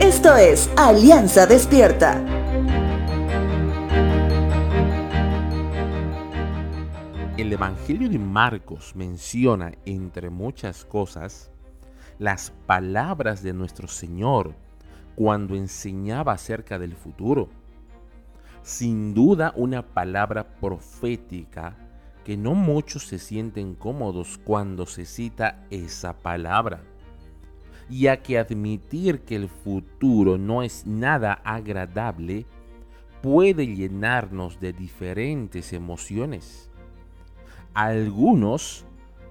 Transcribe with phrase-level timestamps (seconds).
[0.00, 2.22] Esto es Alianza Despierta.
[7.36, 11.50] El Evangelio de Marcos menciona, entre muchas cosas,
[12.18, 14.54] las palabras de nuestro Señor
[15.16, 17.48] cuando enseñaba acerca del futuro.
[18.62, 21.76] Sin duda una palabra profética
[22.24, 26.84] que no muchos se sienten cómodos cuando se cita esa palabra,
[27.88, 32.46] ya que admitir que el futuro no es nada agradable
[33.22, 36.68] puede llenarnos de diferentes emociones.
[37.74, 38.84] Algunos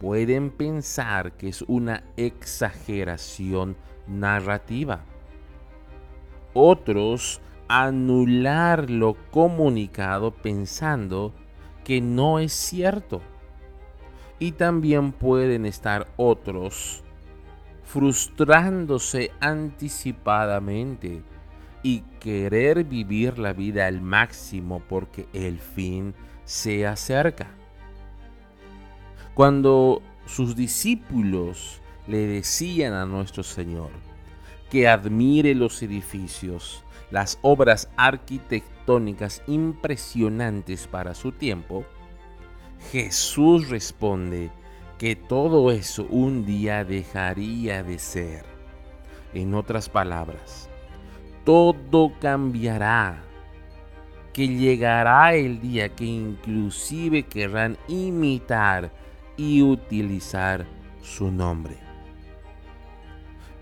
[0.00, 5.04] pueden pensar que es una exageración narrativa.
[6.52, 11.32] Otros anular lo comunicado pensando
[11.84, 13.20] que no es cierto.
[14.38, 17.03] Y también pueden estar otros
[17.84, 21.22] frustrándose anticipadamente
[21.82, 27.48] y querer vivir la vida al máximo porque el fin se acerca.
[29.34, 33.90] Cuando sus discípulos le decían a nuestro Señor
[34.70, 41.84] que admire los edificios, las obras arquitectónicas impresionantes para su tiempo,
[42.90, 44.50] Jesús responde
[44.98, 48.44] que todo eso un día dejaría de ser.
[49.32, 50.68] En otras palabras,
[51.44, 53.22] todo cambiará,
[54.32, 58.92] que llegará el día que inclusive querrán imitar
[59.36, 60.66] y utilizar
[61.02, 61.76] su nombre.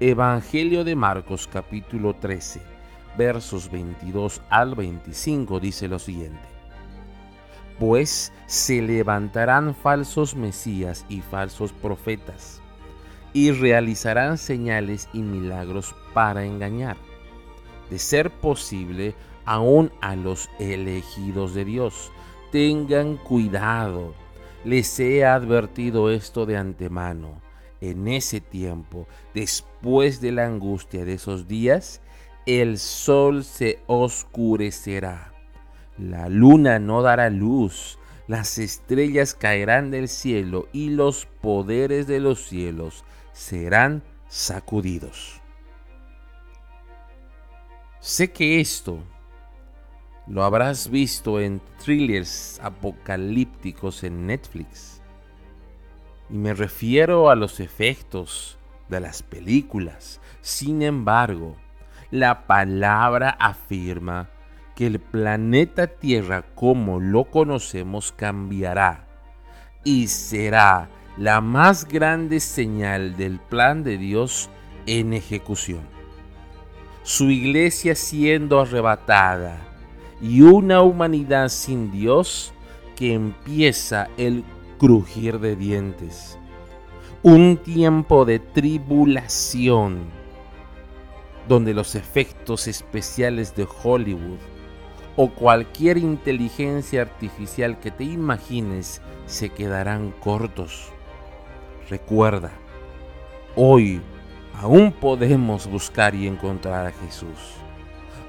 [0.00, 2.72] Evangelio de Marcos capítulo 13
[3.16, 6.40] versos 22 al 25 dice lo siguiente.
[7.78, 12.60] Pues se levantarán falsos mesías y falsos profetas,
[13.32, 16.96] y realizarán señales y milagros para engañar,
[17.90, 19.14] de ser posible,
[19.44, 22.12] aún a los elegidos de Dios.
[22.52, 24.14] Tengan cuidado,
[24.64, 27.40] les he advertido esto de antemano.
[27.80, 32.00] En ese tiempo, después de la angustia de esos días,
[32.46, 35.31] el sol se oscurecerá,
[35.98, 42.40] la luna no dará luz, las estrellas caerán del cielo y los poderes de los
[42.46, 45.40] cielos serán sacudidos.
[48.00, 48.98] Sé que esto
[50.26, 55.00] lo habrás visto en thrillers apocalípticos en Netflix.
[56.30, 58.58] Y me refiero a los efectos
[58.88, 60.20] de las películas.
[60.40, 61.56] Sin embargo,
[62.10, 64.30] la palabra afirma
[64.74, 69.06] que el planeta Tierra como lo conocemos cambiará
[69.84, 74.48] y será la más grande señal del plan de Dios
[74.86, 75.82] en ejecución.
[77.02, 79.58] Su iglesia siendo arrebatada
[80.20, 82.54] y una humanidad sin Dios
[82.96, 84.44] que empieza el
[84.78, 86.38] crujir de dientes.
[87.22, 89.98] Un tiempo de tribulación
[91.48, 94.38] donde los efectos especiales de Hollywood
[95.16, 100.90] o cualquier inteligencia artificial que te imagines se quedarán cortos.
[101.90, 102.50] Recuerda,
[103.54, 104.00] hoy
[104.60, 107.56] aún podemos buscar y encontrar a Jesús.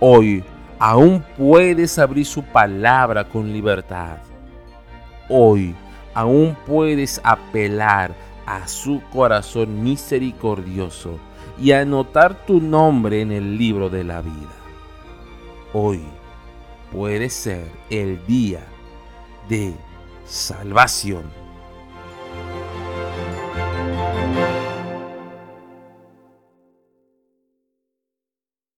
[0.00, 0.44] Hoy
[0.78, 4.18] aún puedes abrir su palabra con libertad.
[5.28, 5.74] Hoy
[6.14, 8.14] aún puedes apelar
[8.46, 11.18] a su corazón misericordioso
[11.60, 14.54] y anotar tu nombre en el libro de la vida.
[15.72, 16.00] Hoy
[16.92, 18.64] puede ser el día
[19.48, 19.74] de
[20.26, 21.24] salvación.